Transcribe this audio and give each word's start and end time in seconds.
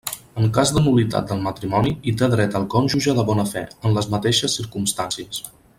En 0.43 0.53
cas 0.53 0.69
de 0.77 0.81
nul·litat 0.85 1.27
del 1.31 1.43
matrimoni, 1.47 1.91
hi 2.11 2.15
té 2.21 2.31
dret 2.33 2.59
el 2.61 2.67
cònjuge 2.77 3.17
de 3.19 3.29
bona 3.31 3.47
fe, 3.53 3.65
en 3.91 3.95
les 3.99 4.11
mateixes 4.15 4.61
circumstàncies. 4.63 5.45